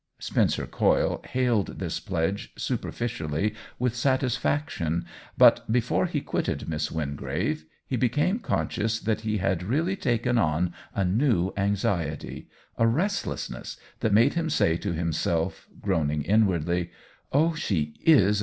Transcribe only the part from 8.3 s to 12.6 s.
conscious that he had really taken on a new anxiety—